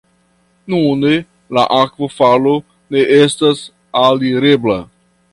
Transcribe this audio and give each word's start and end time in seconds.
Nune 0.73 1.09
la 1.57 1.65
akvofalo 1.79 2.53
ne 2.95 3.03
estas 3.17 3.61
alirebla. 4.05 4.79